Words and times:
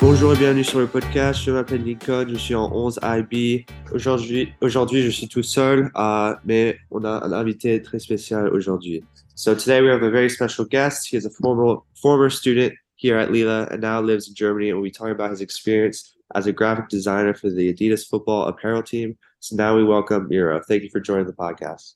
Bonjour 0.00 0.32
et 0.32 0.36
bienvenue 0.36 0.62
sur 0.62 0.78
le 0.78 0.86
podcast. 0.86 1.42
Je 1.42 1.50
m'appelle 1.50 1.84
Lincoln, 1.84 2.28
je 2.28 2.36
suis 2.36 2.54
en 2.54 2.70
11 2.72 3.00
IB. 3.02 3.66
Aujourd'hui, 3.92 4.52
aujourd'hui 4.60 5.02
je 5.02 5.10
suis 5.10 5.26
tout 5.26 5.42
seul, 5.42 5.90
uh, 5.96 6.34
mais 6.44 6.78
on 6.92 7.02
a 7.02 7.24
un 7.24 7.32
invité 7.32 7.82
très 7.82 7.98
spécial 7.98 8.48
aujourd'hui. 8.52 9.02
So 9.34 9.56
today 9.56 9.80
we 9.80 9.90
have 9.90 10.04
a 10.04 10.10
very 10.10 10.30
special 10.30 10.66
guest. 10.66 11.08
He 11.12 11.16
is 11.16 11.26
a 11.26 11.30
former 11.30 11.78
former 12.00 12.30
student 12.30 12.74
here 12.94 13.18
at 13.18 13.32
Lila 13.32 13.66
and 13.72 13.80
now 13.80 14.00
lives 14.00 14.28
in 14.28 14.34
Germany. 14.36 14.70
And 14.70 14.80
we 14.80 14.92
talk 14.92 15.08
about 15.08 15.32
his 15.32 15.40
experience 15.40 16.14
as 16.32 16.46
a 16.46 16.52
graphic 16.52 16.88
designer 16.88 17.34
for 17.34 17.50
the 17.50 17.74
Adidas 17.74 18.06
football 18.08 18.46
apparel 18.46 18.84
team. 18.84 19.18
So 19.40 19.56
now 19.56 19.74
we 19.74 19.82
welcome 19.82 20.28
Miro. 20.28 20.60
Thank 20.68 20.84
you 20.84 20.90
for 20.90 21.00
joining 21.00 21.26
the 21.26 21.32
podcast. 21.32 21.94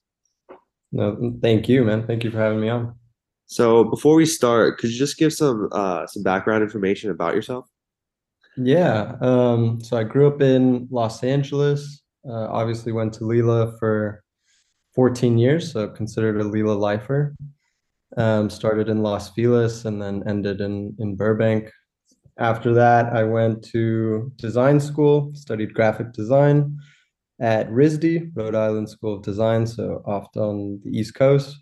No, 0.91 1.39
thank 1.41 1.69
you, 1.69 1.85
man. 1.85 2.05
Thank 2.09 2.25
you 2.25 2.33
for 2.33 2.39
having 2.39 2.61
me 2.61 2.69
on. 2.69 2.97
So 3.47 3.85
before 3.85 4.17
we 4.17 4.27
start, 4.27 4.79
could 4.79 4.91
you 4.91 4.99
just 4.99 5.19
give 5.19 5.33
some 5.33 5.69
uh, 5.71 6.09
some 6.09 6.25
background 6.25 6.65
information 6.65 7.13
about 7.13 7.37
yourself? 7.37 7.69
Yeah. 8.57 9.17
Um, 9.21 9.81
so 9.83 9.97
I 9.97 10.05
grew 10.05 10.29
up 10.29 10.43
in 10.43 10.89
Los 10.91 11.23
Angeles. 11.23 12.03
Uh, 12.29 12.49
obviously 12.49 12.93
went 12.93 13.13
to 13.15 13.25
Lila 13.25 13.77
for 13.79 14.23
14 14.95 15.39
years, 15.39 15.73
so 15.73 15.89
considered 15.89 16.41
a 16.41 16.45
Lila 16.45 16.73
lifer. 16.73 17.35
Um, 18.17 18.51
started 18.51 18.89
in 18.89 19.03
Los 19.03 19.31
Feliz 19.31 19.87
and 19.87 20.01
then 20.01 20.23
ended 20.27 20.61
in 20.61 20.95
in 20.99 21.17
Burbank. 21.17 21.71
After 22.39 22.75
that, 22.75 23.07
I 23.15 23.25
went 23.25 23.65
to 23.73 24.31
design 24.37 24.81
school, 24.81 25.33
studied 25.35 25.73
graphic 25.73 26.13
design 26.13 26.79
at 27.41 27.69
RISD, 27.71 28.33
Rhode 28.35 28.55
Island 28.55 28.89
School 28.89 29.17
of 29.17 29.23
Design, 29.23 29.67
so 29.67 30.03
off 30.07 30.29
on 30.37 30.81
the 30.85 30.91
East 30.91 31.15
Coast, 31.15 31.57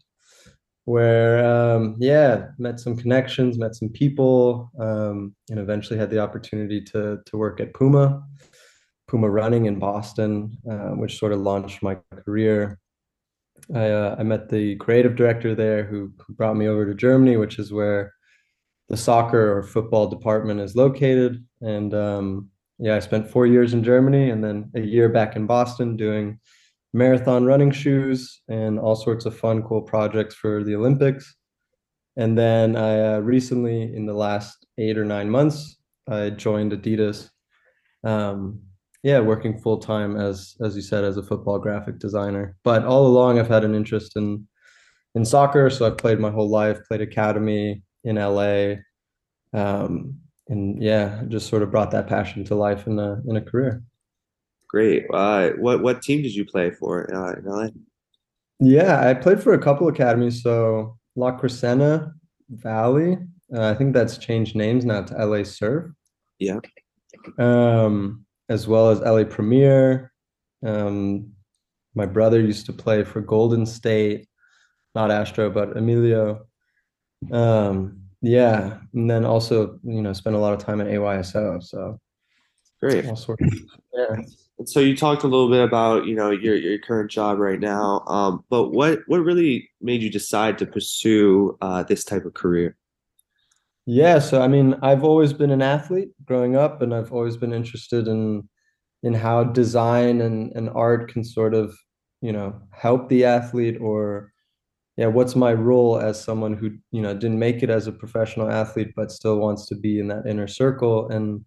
where 0.85 1.45
um, 1.45 1.97
yeah, 1.99 2.49
met 2.59 2.81
some 2.81 2.97
connections, 2.97 3.59
met 3.59 3.75
some 3.75 3.89
people, 3.89 4.71
um, 4.79 5.35
and 5.51 5.59
eventually 5.59 5.99
had 5.99 6.11
the 6.11 6.19
opportunity 6.19 6.81
to 6.81 7.19
to 7.27 7.37
work 7.37 7.61
at 7.61 7.75
Puma, 7.75 8.23
Puma 9.09 9.29
Running 9.29 9.67
in 9.67 9.79
Boston, 9.79 10.57
uh, 10.71 10.91
which 10.91 11.19
sort 11.19 11.33
of 11.33 11.41
launched 11.41 11.83
my 11.83 11.99
career. 12.25 12.79
I 13.75 13.91
uh, 13.91 14.17
I 14.19 14.23
met 14.23 14.49
the 14.49 14.77
creative 14.77 15.17
director 15.17 15.55
there 15.55 15.85
who 15.85 16.13
brought 16.31 16.57
me 16.57 16.67
over 16.67 16.87
to 16.87 16.95
Germany, 16.95 17.37
which 17.37 17.59
is 17.59 17.73
where 17.73 18.15
the 18.89 18.97
soccer 18.97 19.57
or 19.57 19.63
football 19.63 20.09
department 20.09 20.61
is 20.61 20.75
located, 20.75 21.45
and 21.61 21.95
um, 21.95 22.51
yeah, 22.81 22.97
I 22.97 23.01
spent 23.01 23.31
four 23.31 23.47
years 23.47 23.75
in 23.75 23.85
Germany 23.85 24.31
and 24.31 24.43
then 24.43 24.71
a 24.75 24.81
year 24.81 25.11
back 25.11 25.37
in 25.37 25.47
Boston 25.47 25.97
doing 25.97 26.41
marathon 26.93 27.45
running 27.45 27.71
shoes 27.71 28.43
and 28.49 28.79
all 28.79 28.97
sorts 28.97 29.27
of 29.27 29.39
fun, 29.39 29.63
cool 29.63 29.83
projects 29.83 30.35
for 30.35 30.65
the 30.65 30.75
Olympics. 30.75 31.37
And 32.17 32.37
then 32.37 32.77
I 32.77 33.15
uh, 33.15 33.19
recently, 33.21 33.95
in 33.95 34.07
the 34.07 34.15
last 34.15 34.67
eight 34.79 34.99
or 34.99 35.05
nine 35.05 35.31
months, 35.31 35.79
I 36.09 36.31
joined 36.31 36.73
Adidas. 36.73 37.31
Um, 38.05 38.61
yeah, 39.03 39.21
working 39.21 39.59
full 39.59 39.79
time 39.79 40.17
as 40.17 40.57
as 40.61 40.77
you 40.77 40.83
said 40.83 41.05
as 41.05 41.17
a 41.17 41.23
football 41.23 41.59
graphic 41.59 41.99
designer. 41.99 42.57
But 42.65 42.85
all 42.85 43.07
along, 43.07 43.39
I've 43.39 43.49
had 43.49 43.65
an 43.65 43.75
interest 43.75 44.17
in 44.17 44.47
in 45.15 45.25
soccer, 45.25 45.71
so 45.71 45.87
I've 45.87 45.99
played 45.99 46.21
my 46.21 46.31
whole 46.31 46.51
life. 46.51 46.79
Played 46.89 47.01
academy 47.01 47.83
in 48.05 48.17
LA. 48.17 48.75
Um, 49.53 50.17
and 50.49 50.83
yeah, 50.83 51.23
just 51.29 51.49
sort 51.49 51.63
of 51.63 51.71
brought 51.71 51.93
that 51.93 52.09
passion 52.09 52.45
to 52.45 52.55
life 52.55 52.87
in 52.87 52.99
a 52.99 53.23
in 53.27 53.37
a 53.37 53.41
career. 53.41 53.83
Great. 54.71 55.07
Uh, 55.13 55.51
what 55.59 55.83
what 55.83 56.01
team 56.01 56.23
did 56.23 56.33
you 56.33 56.45
play 56.45 56.71
for 56.71 57.13
uh, 57.13 57.33
in 57.33 57.45
LA? 57.45 57.69
Yeah, 58.61 59.09
I 59.09 59.15
played 59.15 59.43
for 59.43 59.55
a 59.55 59.59
couple 59.59 59.89
academies. 59.89 60.43
So 60.43 60.97
La 61.17 61.37
Crescenta 61.37 62.13
Valley. 62.51 63.19
Uh, 63.53 63.69
I 63.69 63.75
think 63.75 63.93
that's 63.93 64.17
changed 64.17 64.55
names 64.55 64.85
now 64.85 65.03
to 65.03 65.27
LA 65.27 65.43
Surf. 65.43 65.91
Yeah. 66.39 66.61
Um, 67.39 68.25
as 68.49 68.69
well 68.69 68.91
as 68.91 69.01
LA 69.01 69.25
Premier. 69.25 70.13
Um, 70.65 71.33
my 71.97 72.07
brother 72.07 72.41
used 72.41 72.67
to 72.67 72.73
play 72.73 73.03
for 73.03 73.21
Golden 73.21 73.67
State, 73.67 74.29
not 74.95 75.11
Astro, 75.11 75.51
but 75.51 75.77
Emilio. 75.77 76.47
Um, 77.33 78.03
yeah, 78.23 78.79
and 78.95 79.11
then 79.11 79.25
also 79.25 79.81
you 79.83 80.01
know 80.01 80.13
spent 80.13 80.37
a 80.37 80.39
lot 80.39 80.53
of 80.53 80.65
time 80.65 80.81
at 80.81 80.87
AYSO. 80.87 81.61
So 81.61 81.99
great. 82.81 83.07
All 83.07 83.17
sorts. 83.17 83.43
Of, 83.43 83.53
yeah. 83.95 84.23
So 84.67 84.81
you 84.81 84.97
talked 84.97 85.23
a 85.23 85.27
little 85.27 85.49
bit 85.49 85.63
about 85.63 86.07
you 86.07 86.15
know 86.15 86.31
your 86.31 86.55
your 86.55 86.79
current 86.79 87.11
job 87.11 87.39
right 87.39 87.61
now, 87.61 88.03
um, 88.07 88.45
but 88.51 88.71
what 88.71 89.01
what 89.07 89.19
really 89.19 89.71
made 89.81 90.03
you 90.03 90.11
decide 90.11 90.59
to 90.59 90.67
pursue 90.67 91.57
uh, 91.61 91.83
this 91.83 92.05
type 92.05 92.25
of 92.25 92.35
career? 92.35 92.77
Yeah, 93.87 94.19
so 94.19 94.43
I 94.43 94.49
mean, 94.49 94.77
I've 94.83 95.05
always 95.05 95.33
been 95.33 95.51
an 95.51 95.63
athlete 95.63 96.11
growing 96.25 96.57
up, 96.57 96.83
and 96.83 96.95
I've 96.95 97.13
always 97.13 97.37
been 97.37 97.53
interested 97.53 98.07
in 98.09 98.49
in 99.03 99.15
how 99.15 99.45
design 99.45 100.21
and, 100.21 100.53
and 100.55 100.69
art 100.71 101.11
can 101.13 101.25
sort 101.25 101.55
of 101.55 101.75
you 102.21 102.33
know 102.33 102.61
help 102.73 103.09
the 103.09 103.25
athlete 103.25 103.79
or 103.81 104.33
yeah, 105.01 105.07
what's 105.07 105.35
my 105.35 105.55
role 105.55 105.99
as 105.99 106.23
someone 106.23 106.53
who, 106.53 106.73
you 106.91 107.01
know, 107.01 107.15
didn't 107.15 107.39
make 107.39 107.63
it 107.63 107.71
as 107.71 107.87
a 107.87 107.93
professional 107.93 108.51
athlete, 108.51 108.93
but 108.95 109.11
still 109.11 109.39
wants 109.39 109.65
to 109.69 109.75
be 109.75 109.99
in 109.99 110.09
that 110.09 110.27
inner 110.27 110.47
circle. 110.47 111.09
And 111.09 111.43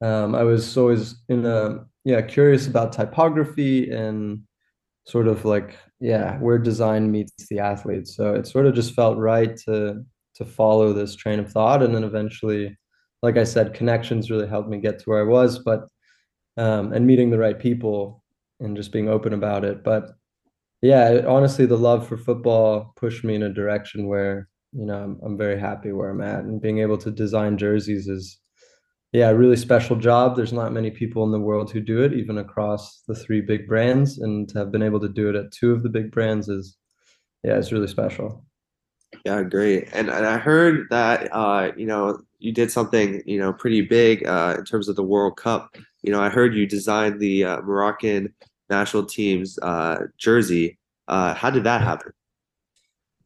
um, 0.00 0.34
I 0.34 0.44
was 0.44 0.78
always 0.78 1.16
in 1.28 1.44
a, 1.44 1.84
yeah, 2.04 2.22
curious 2.22 2.66
about 2.66 2.92
typography 2.92 3.90
and 3.90 4.42
sort 5.06 5.28
of 5.28 5.44
like, 5.44 5.76
yeah, 6.00 6.38
where 6.38 6.58
design 6.58 7.10
meets 7.10 7.32
the 7.48 7.58
athlete. 7.58 8.06
So 8.08 8.34
it 8.34 8.46
sort 8.46 8.66
of 8.66 8.74
just 8.74 8.94
felt 8.94 9.18
right 9.18 9.56
to, 9.66 10.04
to 10.36 10.44
follow 10.44 10.92
this 10.92 11.14
train 11.14 11.38
of 11.38 11.50
thought. 11.50 11.82
And 11.82 11.94
then 11.94 12.04
eventually, 12.04 12.76
like 13.22 13.36
I 13.36 13.44
said, 13.44 13.74
connections 13.74 14.30
really 14.30 14.48
helped 14.48 14.68
me 14.68 14.78
get 14.78 14.98
to 14.98 15.04
where 15.04 15.20
I 15.20 15.28
was, 15.28 15.58
but, 15.58 15.88
um, 16.56 16.92
and 16.92 17.06
meeting 17.06 17.30
the 17.30 17.38
right 17.38 17.58
people 17.58 18.22
and 18.60 18.76
just 18.76 18.92
being 18.92 19.08
open 19.08 19.32
about 19.32 19.64
it. 19.64 19.82
But 19.82 20.10
yeah, 20.82 21.22
honestly, 21.26 21.66
the 21.66 21.76
love 21.76 22.08
for 22.08 22.16
football 22.16 22.92
pushed 22.96 23.24
me 23.24 23.34
in 23.34 23.42
a 23.42 23.52
direction 23.52 24.06
where 24.06 24.48
you 24.72 24.86
know 24.86 25.02
I'm, 25.02 25.20
I'm 25.22 25.38
very 25.38 25.58
happy 25.58 25.92
where 25.92 26.10
I'm 26.10 26.22
at, 26.22 26.44
and 26.44 26.60
being 26.60 26.78
able 26.78 26.98
to 26.98 27.10
design 27.10 27.58
jerseys 27.58 28.08
is 28.08 28.39
yeah 29.12 29.28
a 29.28 29.34
really 29.34 29.56
special 29.56 29.96
job. 29.96 30.36
There's 30.36 30.52
not 30.52 30.72
many 30.72 30.90
people 30.90 31.24
in 31.24 31.32
the 31.32 31.40
world 31.40 31.70
who 31.70 31.80
do 31.80 32.02
it, 32.02 32.12
even 32.12 32.38
across 32.38 33.02
the 33.06 33.14
three 33.14 33.40
big 33.40 33.66
brands, 33.66 34.18
and 34.18 34.48
to 34.50 34.58
have 34.58 34.72
been 34.72 34.82
able 34.82 35.00
to 35.00 35.08
do 35.08 35.28
it 35.28 35.36
at 35.36 35.52
two 35.52 35.72
of 35.72 35.82
the 35.82 35.88
big 35.88 36.10
brands 36.10 36.48
is 36.48 36.76
yeah, 37.42 37.56
it's 37.56 37.72
really 37.72 37.88
special. 37.88 38.44
Yeah, 39.24 39.42
great. 39.42 39.88
And, 39.92 40.08
and 40.08 40.26
I 40.26 40.38
heard 40.38 40.86
that 40.90 41.28
uh, 41.32 41.72
you 41.76 41.86
know 41.86 42.20
you 42.38 42.52
did 42.52 42.70
something 42.70 43.22
you 43.26 43.38
know 43.38 43.52
pretty 43.52 43.82
big 43.82 44.26
uh, 44.26 44.56
in 44.58 44.64
terms 44.64 44.88
of 44.88 44.96
the 44.96 45.02
World 45.02 45.36
Cup. 45.36 45.76
You 46.02 46.12
know, 46.12 46.20
I 46.20 46.28
heard 46.28 46.54
you 46.54 46.66
designed 46.66 47.20
the 47.20 47.44
uh, 47.44 47.60
Moroccan 47.62 48.32
national 48.70 49.04
team's 49.04 49.58
uh, 49.62 50.06
jersey. 50.18 50.78
Uh, 51.08 51.34
how 51.34 51.50
did 51.50 51.64
that 51.64 51.82
happen? 51.82 52.12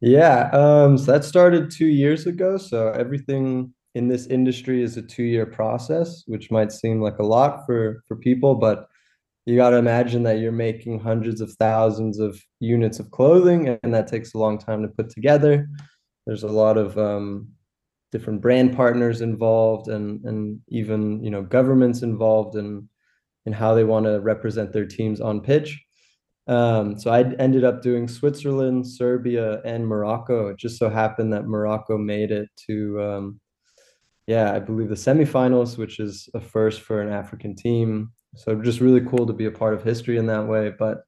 Yeah, 0.01 0.49
um, 0.51 0.97
so 0.97 1.11
that 1.11 1.23
started 1.23 1.71
two 1.71 1.87
years 1.87 2.25
ago. 2.25 2.57
So 2.57 2.89
everything 2.89 3.73
in 3.95 4.07
this 4.07 4.27
industry 4.27 4.83
is 4.83 4.97
a 4.97 5.01
two-year 5.01 5.45
process, 5.45 6.23
which 6.27 6.51
might 6.51 6.71
seem 6.71 7.01
like 7.01 7.19
a 7.19 7.25
lot 7.25 7.65
for 7.65 8.03
for 8.07 8.15
people, 8.17 8.55
but 8.55 8.87
you 9.45 9.55
got 9.55 9.71
to 9.71 9.77
imagine 9.77 10.23
that 10.23 10.39
you're 10.39 10.51
making 10.51 10.99
hundreds 10.99 11.39
of 11.39 11.51
thousands 11.53 12.19
of 12.19 12.39
units 12.59 12.99
of 12.99 13.11
clothing, 13.11 13.77
and 13.83 13.93
that 13.93 14.07
takes 14.07 14.33
a 14.33 14.37
long 14.37 14.57
time 14.57 14.81
to 14.81 14.89
put 14.89 15.09
together. 15.09 15.67
There's 16.25 16.43
a 16.43 16.47
lot 16.47 16.77
of 16.77 16.97
um, 16.97 17.49
different 18.11 18.41
brand 18.41 18.75
partners 18.75 19.21
involved, 19.21 19.87
and 19.87 20.23
and 20.25 20.59
even 20.67 21.23
you 21.23 21.31
know 21.31 21.41
governments 21.41 22.01
involved 22.01 22.55
in 22.55 22.87
and 23.45 23.55
how 23.55 23.75
they 23.75 23.83
want 23.83 24.05
to 24.05 24.19
represent 24.19 24.73
their 24.73 24.85
teams 24.85 25.21
on 25.21 25.41
pitch. 25.41 25.81
Um, 26.47 26.99
so 26.99 27.11
I 27.11 27.23
ended 27.39 27.63
up 27.63 27.81
doing 27.81 28.07
Switzerland, 28.07 28.87
Serbia, 28.87 29.61
and 29.63 29.87
Morocco. 29.87 30.49
It 30.49 30.57
just 30.57 30.77
so 30.77 30.89
happened 30.89 31.33
that 31.33 31.47
Morocco 31.47 31.97
made 31.97 32.31
it 32.31 32.49
to, 32.67 33.01
um, 33.01 33.39
yeah, 34.27 34.53
I 34.53 34.59
believe 34.59 34.89
the 34.89 34.95
semifinals, 34.95 35.77
which 35.77 35.99
is 35.99 36.29
a 36.33 36.39
first 36.39 36.81
for 36.81 37.01
an 37.01 37.11
African 37.11 37.55
team. 37.55 38.11
So 38.35 38.55
just 38.61 38.81
really 38.81 39.01
cool 39.01 39.25
to 39.27 39.33
be 39.33 39.45
a 39.45 39.51
part 39.51 39.73
of 39.73 39.83
history 39.83 40.17
in 40.17 40.25
that 40.27 40.47
way. 40.47 40.73
But 40.77 41.03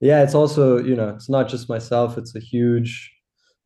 yeah, 0.00 0.22
it's 0.22 0.34
also, 0.34 0.78
you 0.78 0.96
know, 0.96 1.10
it's 1.10 1.28
not 1.28 1.48
just 1.48 1.68
myself, 1.68 2.16
it's 2.16 2.34
a 2.34 2.40
huge 2.40 3.12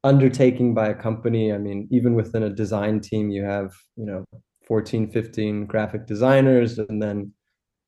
undertaking 0.05 0.75
by 0.75 0.89
a 0.89 0.95
company. 0.95 1.53
I 1.53 1.59
mean, 1.59 1.89
even 1.91 2.15
within 2.15 2.43
a 2.43 2.51
design 2.51 3.01
team, 3.01 3.31
you 3.31 3.45
have, 3.45 3.73
you 3.97 4.05
know, 4.07 4.25
14, 4.67 5.11
15 5.11 5.67
graphic 5.67 6.07
designers 6.07 6.79
and 6.79 7.03
then 7.03 7.33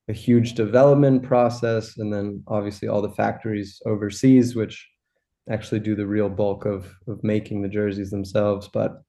a 0.07 0.13
huge 0.13 0.53
development 0.53 1.23
process 1.23 1.97
and 1.97 2.13
then 2.13 2.43
obviously 2.47 2.87
all 2.87 3.01
the 3.01 3.09
factories 3.09 3.81
overseas 3.85 4.55
which 4.55 4.87
actually 5.49 5.79
do 5.79 5.95
the 5.95 6.05
real 6.05 6.29
bulk 6.29 6.65
of 6.65 6.91
of 7.07 7.23
making 7.23 7.61
the 7.61 7.67
jerseys 7.67 8.11
themselves 8.11 8.69
but 8.71 9.01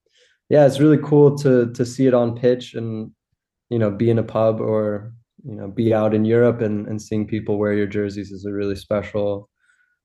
yeah 0.49 0.65
it's 0.65 0.79
really 0.79 0.97
cool 1.03 1.37
to 1.37 1.71
to 1.73 1.85
see 1.85 2.07
it 2.07 2.13
on 2.13 2.37
pitch 2.37 2.73
and 2.73 3.11
you 3.69 3.79
know 3.79 3.91
be 3.91 4.09
in 4.09 4.19
a 4.19 4.23
pub 4.23 4.59
or 4.59 5.13
you 5.43 5.55
know 5.55 5.67
be 5.67 5.93
out 5.93 6.13
in 6.13 6.25
Europe 6.25 6.61
and 6.61 6.87
and 6.87 7.01
seeing 7.01 7.27
people 7.27 7.57
wear 7.57 7.73
your 7.73 7.87
jerseys 7.87 8.31
is 8.31 8.45
a 8.45 8.51
really 8.51 8.75
special 8.75 9.49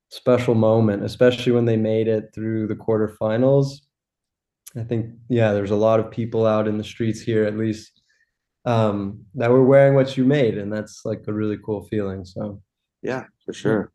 special 0.09 0.53
moment 0.55 1.03
especially 1.03 1.51
when 1.51 1.65
they 1.65 1.77
made 1.77 2.07
it 2.07 2.29
through 2.35 2.67
the 2.67 2.75
quarterfinals 2.75 3.79
I 4.75 4.83
think 4.83 5.07
yeah 5.29 5.53
there's 5.53 5.71
a 5.71 5.75
lot 5.75 5.99
of 5.99 6.11
people 6.11 6.45
out 6.45 6.67
in 6.67 6.77
the 6.77 6.83
streets 6.83 7.21
here 7.21 7.45
at 7.45 7.57
least 7.57 8.03
um, 8.65 9.25
that 9.35 9.51
we're 9.51 9.63
wearing 9.63 9.95
what 9.95 10.15
you 10.17 10.25
made, 10.25 10.57
and 10.57 10.71
that's 10.71 11.01
like 11.05 11.23
a 11.27 11.33
really 11.33 11.57
cool 11.65 11.83
feeling. 11.89 12.25
So 12.25 12.61
yeah, 13.01 13.25
for 13.45 13.53
sure. 13.53 13.91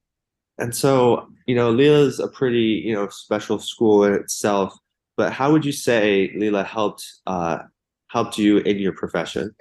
And 0.59 0.75
so, 0.75 1.29
you 1.47 1.55
know, 1.55 1.71
Lila 1.71 2.01
is 2.01 2.19
a 2.19 2.29
pretty, 2.29 2.83
you 2.85 2.93
know, 2.93 3.09
special 3.09 3.59
school 3.59 4.05
in 4.05 4.13
itself. 4.15 4.77
But 5.19 5.33
how 5.33 5.51
would 5.51 5.65
you 5.65 5.73
say 5.73 6.33
Lila 6.37 6.63
helped 6.63 7.05
uh, 7.27 7.59
helped 8.07 8.39
you 8.39 8.59
in 8.59 8.79
your 8.79 8.93
profession? 8.93 9.55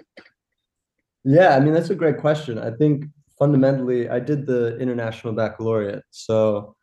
Yeah, 1.25 1.57
I 1.57 1.59
mean 1.59 1.73
that's 1.73 1.89
a 1.89 1.95
great 1.95 2.19
question. 2.19 2.59
I 2.59 2.71
think 2.71 3.05
fundamentally, 3.39 4.07
I 4.07 4.19
did 4.19 4.45
the 4.45 4.77
International 4.77 5.33
Baccalaureate, 5.33 6.03
so 6.11 6.75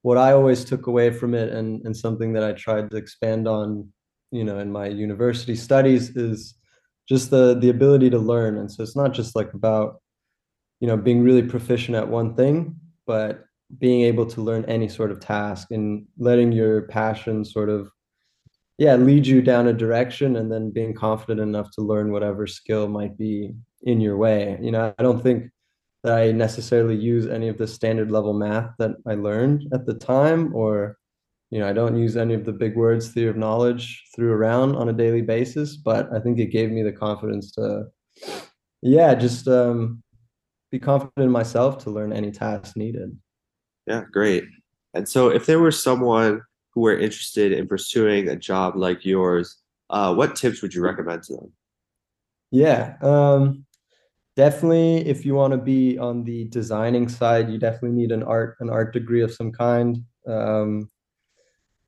what 0.00 0.16
I 0.16 0.32
always 0.32 0.64
took 0.64 0.86
away 0.86 1.10
from 1.10 1.34
it, 1.34 1.52
and 1.52 1.84
and 1.84 1.94
something 1.94 2.32
that 2.32 2.42
I 2.42 2.52
tried 2.52 2.90
to 2.90 2.96
expand 2.96 3.46
on, 3.46 3.92
you 4.30 4.44
know, 4.44 4.58
in 4.58 4.72
my 4.72 4.86
university 4.86 5.54
studies 5.54 6.16
is 6.16 6.54
just 7.06 7.30
the 7.30 7.54
the 7.60 7.68
ability 7.68 8.08
to 8.10 8.18
learn. 8.18 8.56
And 8.56 8.72
so 8.72 8.82
it's 8.82 8.96
not 8.96 9.12
just 9.12 9.36
like 9.36 9.52
about, 9.52 10.00
you 10.80 10.88
know, 10.88 10.96
being 10.96 11.22
really 11.22 11.42
proficient 11.42 11.98
at 11.98 12.08
one 12.08 12.34
thing, 12.34 12.76
but 13.06 13.44
being 13.78 14.02
able 14.02 14.24
to 14.26 14.40
learn 14.40 14.64
any 14.64 14.88
sort 14.88 15.10
of 15.10 15.20
task 15.20 15.70
and 15.70 16.06
letting 16.16 16.50
your 16.50 16.82
passion 16.88 17.44
sort 17.44 17.68
of 17.68 17.90
yeah 18.78 18.94
lead 18.94 19.26
you 19.26 19.42
down 19.42 19.68
a 19.68 19.72
direction 19.72 20.36
and 20.36 20.50
then 20.50 20.70
being 20.70 20.94
confident 20.94 21.40
enough 21.40 21.70
to 21.70 21.82
learn 21.82 22.12
whatever 22.12 22.46
skill 22.46 22.88
might 22.88 23.16
be 23.16 23.52
in 23.82 24.00
your 24.00 24.16
way 24.16 24.58
you 24.60 24.70
know 24.70 24.94
i 24.98 25.02
don't 25.02 25.22
think 25.22 25.50
that 26.02 26.14
i 26.14 26.32
necessarily 26.32 26.96
use 26.96 27.26
any 27.26 27.48
of 27.48 27.58
the 27.58 27.66
standard 27.66 28.10
level 28.10 28.32
math 28.32 28.70
that 28.78 28.92
i 29.06 29.14
learned 29.14 29.66
at 29.72 29.86
the 29.86 29.94
time 29.94 30.54
or 30.54 30.96
you 31.50 31.58
know 31.58 31.68
i 31.68 31.72
don't 31.72 31.98
use 31.98 32.16
any 32.16 32.34
of 32.34 32.44
the 32.44 32.52
big 32.52 32.76
words 32.76 33.08
theory 33.08 33.28
of 33.28 33.36
knowledge 33.36 34.02
through 34.14 34.32
around 34.32 34.74
on 34.76 34.88
a 34.88 34.92
daily 34.92 35.22
basis 35.22 35.76
but 35.76 36.08
i 36.12 36.18
think 36.18 36.38
it 36.38 36.46
gave 36.46 36.70
me 36.70 36.82
the 36.82 36.92
confidence 36.92 37.52
to 37.52 37.84
yeah 38.82 39.14
just 39.14 39.46
um, 39.48 40.02
be 40.70 40.78
confident 40.78 41.24
in 41.24 41.30
myself 41.30 41.78
to 41.78 41.90
learn 41.90 42.12
any 42.12 42.30
task 42.30 42.76
needed 42.76 43.16
yeah, 43.86 44.04
great. 44.10 44.44
And 44.94 45.08
so 45.08 45.28
if 45.28 45.46
there 45.46 45.58
were 45.58 45.72
someone 45.72 46.42
who 46.72 46.86
are 46.86 46.96
interested 46.96 47.52
in 47.52 47.68
pursuing 47.68 48.28
a 48.28 48.36
job 48.36 48.76
like 48.76 49.04
yours, 49.04 49.58
uh, 49.90 50.14
what 50.14 50.36
tips 50.36 50.62
would 50.62 50.74
you 50.74 50.82
recommend 50.82 51.22
to 51.24 51.34
them? 51.34 51.52
Yeah, 52.50 52.96
um, 53.02 53.64
definitely 54.36 55.06
if 55.06 55.24
you 55.24 55.34
want 55.34 55.52
to 55.52 55.58
be 55.58 55.98
on 55.98 56.24
the 56.24 56.44
designing 56.48 57.08
side, 57.08 57.50
you 57.50 57.58
definitely 57.58 57.96
need 57.96 58.12
an 58.12 58.22
art 58.22 58.56
an 58.60 58.70
art 58.70 58.92
degree 58.92 59.22
of 59.22 59.32
some 59.32 59.52
kind. 59.52 60.04
Um, 60.26 60.90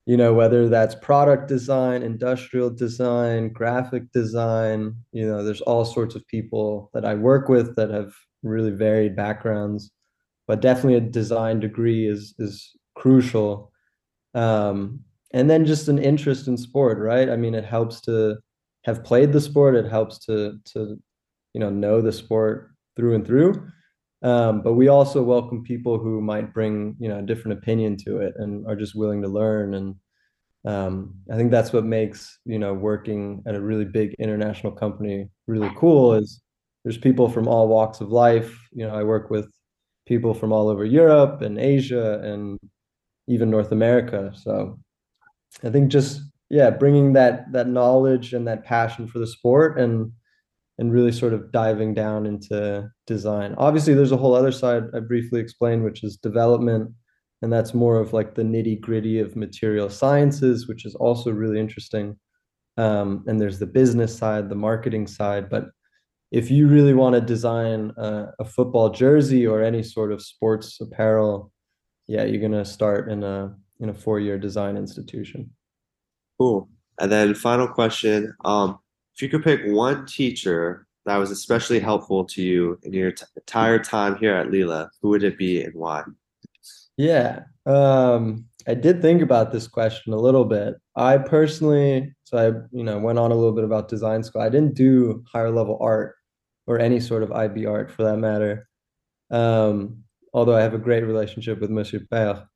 you 0.07 0.19
know, 0.19 0.35
whether 0.35 0.69
that's 0.69 0.95
product 0.97 1.49
design, 1.49 2.03
industrial 2.03 2.69
design, 2.69 3.51
graphic 3.51 4.13
design, 4.13 4.97
you 5.13 5.27
know, 5.27 5.43
there's 5.43 5.63
all 5.63 5.85
sorts 5.87 6.15
of 6.15 6.27
people 6.27 6.91
that 6.93 7.07
I 7.07 7.15
work 7.15 7.49
with 7.49 7.75
that 7.77 7.89
have 7.89 8.13
really 8.43 8.71
varied 8.71 9.17
backgrounds 9.17 9.91
but 10.47 10.61
definitely 10.61 10.97
a 10.97 11.01
design 11.01 11.61
degree 11.61 12.07
is 12.07 12.35
is 12.39 12.77
crucial. 12.95 13.73
Um, 14.35 15.01
and 15.33 15.51
then 15.51 15.67
just 15.67 15.89
an 15.89 15.99
interest 15.99 16.49
in 16.49 16.57
sport, 16.57 16.99
right? 16.99 17.29
I 17.29 17.37
mean, 17.37 17.55
it 17.55 17.65
helps 17.65 18.01
to 18.03 18.39
have 18.85 19.05
played 19.05 19.33
the 19.33 19.41
sport. 19.41 19.75
It 19.75 19.91
helps 19.91 20.19
to 20.27 20.59
to 20.73 20.97
you 21.53 21.61
know 21.61 21.71
know 21.71 22.01
the 22.01 22.13
sport 22.13 22.71
through 22.97 23.15
and 23.15 23.27
through. 23.27 23.69
Um, 24.23 24.63
but 24.63 24.75
we 24.75 24.89
also 24.89 25.23
welcome 25.23 25.65
people 25.65 25.99
who 25.99 26.21
might 26.21 26.55
bring 26.55 26.97
you 26.99 27.09
know 27.09 27.19
a 27.19 27.23
different 27.23 27.59
opinion 27.59 27.97
to 28.05 28.19
it 28.19 28.35
and 28.37 28.67
are 28.67 28.77
just 28.77 28.95
willing 28.95 29.23
to 29.23 29.29
learn. 29.29 29.75
And 29.75 29.95
um, 30.65 31.15
I 31.31 31.37
think 31.37 31.51
that's 31.51 31.73
what 31.73 31.85
makes 31.85 32.39
you 32.45 32.59
know 32.59 32.73
working 32.73 33.43
at 33.47 33.55
a 33.55 33.61
really 33.61 33.85
big 33.85 34.15
international 34.19 34.73
company 34.73 35.29
really 35.47 35.71
cool. 35.77 36.15
Is 36.15 36.41
there's 36.85 36.99
people 36.99 37.29
from 37.29 37.49
all 37.49 37.69
walks 37.69 38.01
of 38.01 38.11
life. 38.11 38.57
You 38.73 38.87
know, 38.87 38.95
I 38.95 39.03
work 39.03 39.31
with 39.31 39.51
people 40.07 40.35
from 40.35 40.53
all 40.53 40.69
over 40.69 40.85
Europe 40.85 41.43
and 41.43 41.59
Asia 41.59 42.21
and 42.23 42.59
even 43.29 43.51
North 43.51 43.73
America. 43.73 44.33
So 44.35 44.79
I 45.63 45.71
think 45.71 45.91
just 45.91 46.23
yeah, 46.51 46.71
bringing 46.71 47.15
that 47.15 47.53
that 47.53 47.69
knowledge 47.69 48.33
and 48.33 48.47
that 48.47 48.65
passion 48.65 49.07
for 49.07 49.19
the 49.19 49.27
sport 49.27 49.79
and 49.79 50.13
and 50.79 50.93
really 50.93 51.13
sort 51.13 51.33
of 51.33 51.53
diving 51.53 51.95
down 51.95 52.27
into 52.27 52.89
design. 53.07 53.55
Obviously, 53.59 53.95
there's 53.95 54.13
a 54.13 54.17
whole 54.17 54.35
other 54.35 54.53
side 54.53 54.85
I 54.95 55.01
briefly 55.01 55.41
explained, 55.41 55.85
which 55.85 56.03
is 56.03 56.17
development, 56.17 56.91
and 57.43 57.53
that's 57.53 57.75
more 57.75 57.99
of 58.01 58.13
like 58.13 58.35
the 58.35 58.43
nitty 58.43 58.81
gritty 58.81 59.21
of 59.21 59.37
material 59.37 59.89
sciences, 59.89 60.67
which 60.67 60.85
is 60.85 60.95
also 60.97 61.31
really 61.31 61.61
interesting. 61.61 62.19
Um, 62.77 63.25
and 63.29 63.41
there's 63.41 63.61
the 63.61 63.67
business 63.67 64.17
side, 64.17 64.49
the 64.49 64.57
marketing 64.57 65.07
side, 65.07 65.49
but 65.49 65.67
if 66.33 66.51
you 66.51 66.67
really 66.67 66.95
want 66.95 67.15
to 67.15 67.21
design 67.21 67.93
a, 67.97 68.27
a, 68.41 68.45
football 68.45 68.91
jersey 68.91 69.47
or 69.47 69.63
any 69.63 69.85
sort 69.85 70.11
of 70.11 70.21
sports 70.21 70.81
apparel, 70.81 71.53
yeah, 72.07 72.25
you're 72.25 72.41
gonna 72.41 72.65
start 72.65 73.11
in 73.11 73.23
a 73.23 73.55
in 73.81 73.89
a 73.89 73.95
four 73.95 74.21
year 74.21 74.39
design 74.39 74.77
institution. 74.77 75.51
Cool. 76.39 76.69
And 77.01 77.11
then 77.11 77.35
final 77.35 77.69
question: 77.69 78.35
um, 78.45 78.79
If 79.15 79.23
you 79.23 79.29
could 79.29 79.45
pick 79.45 79.63
one 79.67 80.07
teacher 80.07 80.87
that 81.07 81.17
was 81.17 81.31
especially 81.31 81.81
helpful 81.81 82.25
to 82.25 82.43
you 82.43 82.79
in 82.83 82.93
your 82.93 83.13
t- 83.13 83.27
entire 83.37 83.79
time 83.79 84.17
here 84.17 84.35
at 84.35 84.51
Lila, 84.51 84.91
who 85.03 85.11
would 85.11 85.23
it 85.23 85.37
be 85.37 85.63
and 85.63 85.75
why? 85.75 86.03
Yeah, 86.97 87.45
um, 87.67 88.47
I 88.67 88.75
did 88.75 89.03
think 89.03 89.21
about 89.21 89.53
this 89.53 89.67
question 89.67 90.13
a 90.13 90.19
little 90.19 90.45
bit. 90.45 90.77
I 90.97 91.19
personally, 91.19 92.15
so 92.25 92.39
I, 92.39 92.77
you 92.77 92.85
know, 92.85 92.99
went 92.99 93.19
on 93.19 93.33
a 93.33 93.35
little 93.35 93.53
bit 93.53 93.65
about 93.65 93.89
design 93.89 94.23
school. 94.23 94.43
I 94.43 94.49
didn't 94.49 94.75
do 94.75 95.25
higher 95.31 95.51
level 95.51 95.77
art, 95.81 96.15
or 96.67 96.79
any 96.79 97.01
sort 97.01 97.23
of 97.23 97.33
IB 97.33 97.67
art 97.67 97.91
for 97.91 98.05
that 98.05 98.19
matter. 98.19 98.69
Um, 99.31 100.04
although 100.35 100.57
I 100.57 100.63
have 100.63 100.75
a 100.75 100.79
great 100.79 101.05
relationship 101.05 101.61
with 101.61 101.71
Monsieur 101.71 102.01
Père. 102.01 102.47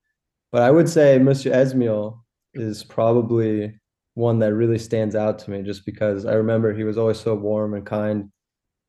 But 0.53 0.63
I 0.63 0.71
would 0.71 0.89
say 0.89 1.19
Monsieur 1.19 1.53
Esmiel 1.53 2.21
is 2.55 2.85
probably 2.85 3.79
one 4.15 4.41
that 4.41 4.55
really 4.55 4.79
stands 4.79 5.15
out 5.15 5.39
to 5.39 5.51
me 5.51 5.63
just 5.63 5.87
because 5.87 6.27
I 6.27 6.35
remember 6.35 6.75
he 6.75 6.85
was 6.85 6.99
always 6.99 7.21
so 7.21 7.35
warm 7.35 7.75
and 7.75 7.87
kind. 7.87 8.33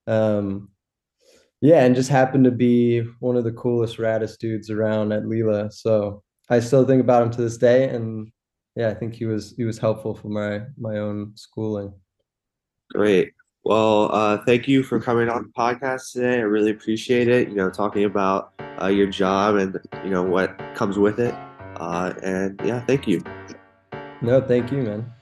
Um, 0.07 0.69
yeah, 1.61 1.83
and 1.83 1.95
just 1.95 2.09
happened 2.09 2.45
to 2.45 2.51
be 2.51 3.01
one 3.19 3.37
of 3.37 3.43
the 3.43 3.51
coolest, 3.51 3.97
raddest 3.97 4.39
dudes 4.39 4.69
around 4.69 5.11
at 5.11 5.27
Lila. 5.27 5.71
So 5.71 6.23
I 6.49 6.59
still 6.61 6.85
think 6.85 7.01
about 7.01 7.23
him 7.23 7.31
to 7.31 7.41
this 7.41 7.57
day, 7.57 7.89
and 7.89 8.31
yeah, 8.75 8.89
I 8.89 8.93
think 8.95 9.13
he 9.13 9.25
was 9.25 9.53
he 9.55 9.65
was 9.65 9.77
helpful 9.77 10.15
for 10.15 10.29
my 10.29 10.61
my 10.77 10.97
own 10.97 11.33
schooling. 11.35 11.93
Great. 12.91 13.33
Well, 13.69 14.09
uh, 14.11 14.39
thank 14.45 14.67
you 14.67 14.81
for 14.81 14.99
coming 14.99 15.29
on 15.29 15.43
the 15.43 15.49
podcast 15.49 16.13
today. 16.13 16.39
I 16.39 16.41
really 16.41 16.71
appreciate 16.71 17.27
it. 17.27 17.49
You 17.49 17.53
know, 17.53 17.69
talking 17.69 18.03
about 18.03 18.51
uh, 18.81 18.87
your 18.87 19.05
job 19.05 19.57
and 19.57 19.77
you 20.03 20.09
know 20.09 20.23
what 20.23 20.57
comes 20.73 20.97
with 20.97 21.19
it. 21.19 21.35
Uh, 21.77 22.15
and 22.23 22.59
yeah, 22.65 22.83
thank 22.85 23.07
you. 23.07 23.21
No, 24.23 24.41
thank 24.41 24.71
you, 24.71 24.81
man. 24.81 25.13